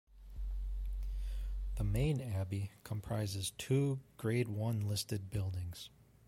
[1.75, 5.91] The main abbey comprises two Grade One listed buildings.